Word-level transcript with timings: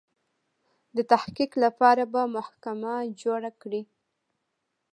د 0.95 0.97
تحقیق 1.11 1.51
لپاره 1.63 2.03
به 2.13 2.21
محکمه 2.35 2.95
جوړه 3.21 3.51
کړي. 3.61 3.81